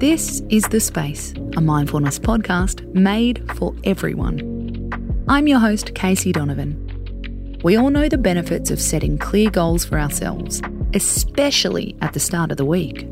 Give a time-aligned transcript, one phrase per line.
[0.00, 4.88] This is The Space, a mindfulness podcast made for everyone.
[5.28, 7.60] I'm your host, Casey Donovan.
[7.62, 10.62] We all know the benefits of setting clear goals for ourselves,
[10.94, 13.06] especially at the start of the week.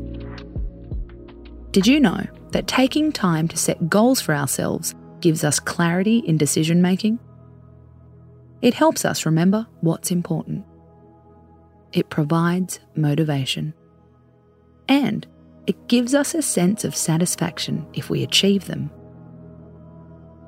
[1.73, 6.37] Did you know that taking time to set goals for ourselves gives us clarity in
[6.37, 7.19] decision making?
[8.63, 10.65] It helps us remember what's important.
[11.93, 13.75] It provides motivation.
[14.87, 15.27] And
[15.69, 18.89] it gives us a sense of satisfaction if we achieve them.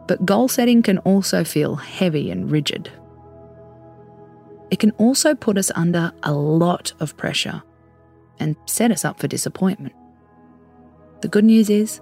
[0.08, 2.92] But goal setting can also feel heavy and rigid.
[4.72, 7.62] It can also put us under a lot of pressure
[8.40, 9.94] and set us up for disappointment.
[11.22, 12.02] The good news is,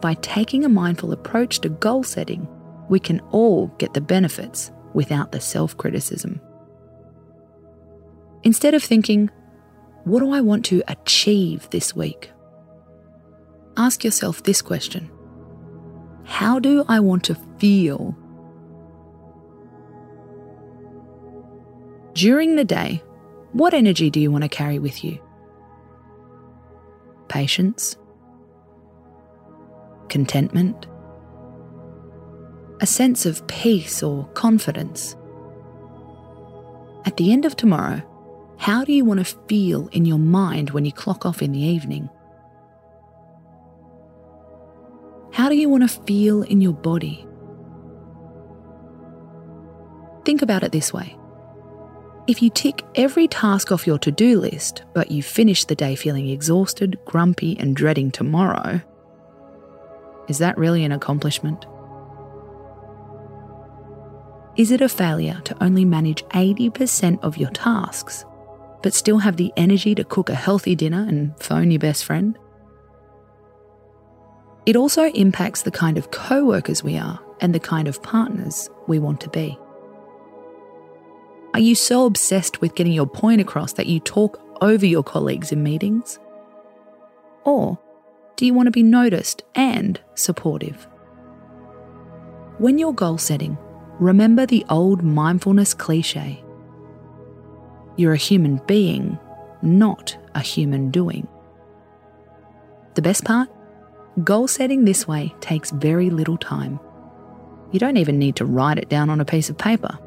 [0.00, 2.48] by taking a mindful approach to goal setting,
[2.88, 6.40] we can all get the benefits without the self criticism.
[8.42, 9.30] Instead of thinking,
[10.04, 12.30] what do I want to achieve this week?
[13.76, 15.10] Ask yourself this question
[16.24, 18.16] How do I want to feel?
[22.14, 23.02] During the day,
[23.52, 25.18] what energy do you want to carry with you?
[27.28, 27.96] Patience?
[30.08, 30.86] Contentment?
[32.80, 35.16] A sense of peace or confidence?
[37.06, 38.02] At the end of tomorrow,
[38.62, 41.58] how do you want to feel in your mind when you clock off in the
[41.58, 42.08] evening?
[45.32, 47.26] How do you want to feel in your body?
[50.24, 51.18] Think about it this way.
[52.28, 55.96] If you tick every task off your to do list, but you finish the day
[55.96, 58.80] feeling exhausted, grumpy, and dreading tomorrow,
[60.28, 61.66] is that really an accomplishment?
[64.56, 68.24] Is it a failure to only manage 80% of your tasks,
[68.82, 72.38] but still have the energy to cook a healthy dinner and phone your best friend?
[74.66, 78.70] It also impacts the kind of co workers we are and the kind of partners
[78.86, 79.58] we want to be.
[81.54, 85.52] Are you so obsessed with getting your point across that you talk over your colleagues
[85.52, 86.18] in meetings?
[87.44, 87.78] Or
[88.36, 90.86] do you want to be noticed and supportive?
[92.58, 93.58] When you're goal setting,
[93.98, 96.42] remember the old mindfulness cliche
[97.96, 99.18] you're a human being,
[99.62, 101.26] not a human doing.
[102.94, 103.48] The best part?
[104.22, 106.78] Goal setting this way takes very little time.
[107.70, 109.98] You don't even need to write it down on a piece of paper.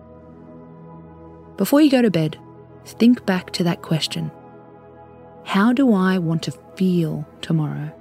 [1.58, 2.38] Before you go to bed,
[2.86, 4.32] think back to that question
[5.46, 7.92] How do I want to feel tomorrow?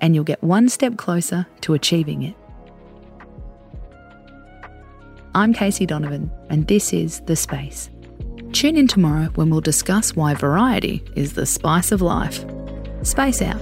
[0.00, 2.34] And you'll get one step closer to achieving it.
[5.36, 7.90] I'm Casey Donovan, and this is The Space.
[8.54, 12.44] Tune in tomorrow when we'll discuss why variety is the spice of life.
[13.02, 13.60] Space out.